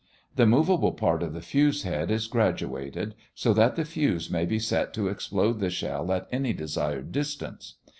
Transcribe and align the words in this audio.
The 0.35 0.47
movable 0.47 0.93
part 0.93 1.21
of 1.21 1.33
the 1.33 1.41
fuse 1.41 1.83
head 1.83 2.09
is 2.09 2.25
graduated 2.25 3.13
so 3.35 3.53
that 3.53 3.75
the 3.75 3.85
fuse 3.85 4.31
may 4.31 4.47
be 4.47 4.57
set 4.57 4.95
to 4.95 5.09
explode 5.09 5.59
the 5.59 5.69
shell 5.69 6.11
at 6.11 6.27
any 6.31 6.53
desired 6.53 7.11
distance. 7.11 7.75